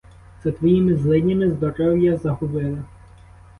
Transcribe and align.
За 0.43 0.51
твоїми 0.51 0.97
злиднями 0.97 1.49
здоров'я 1.51 2.17
загубила. 2.17 2.83